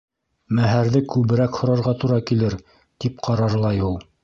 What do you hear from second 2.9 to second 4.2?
тип ҡарарлай ул.